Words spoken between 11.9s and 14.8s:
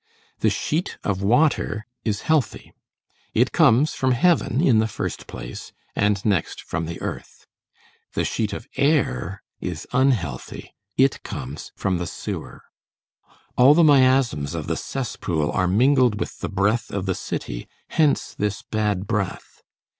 the sewer. All the miasms of the